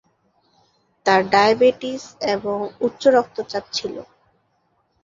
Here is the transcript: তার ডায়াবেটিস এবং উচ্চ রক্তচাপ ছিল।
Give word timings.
তার 1.05 1.21
ডায়াবেটিস 1.29 2.03
এবং 2.33 2.57
উচ্চ 2.81 3.03
রক্তচাপ 3.07 3.65
ছিল। 3.73 3.95